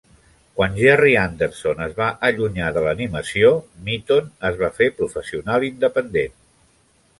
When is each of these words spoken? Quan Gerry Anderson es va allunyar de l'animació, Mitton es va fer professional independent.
Quan 0.59 0.77
Gerry 0.77 1.11
Anderson 1.23 1.83
es 1.87 1.93
va 1.99 2.07
allunyar 2.29 2.71
de 2.79 2.83
l'animació, 2.87 3.53
Mitton 3.91 4.33
es 4.51 4.59
va 4.65 4.73
fer 4.81 4.91
professional 5.05 5.71
independent. 5.71 6.37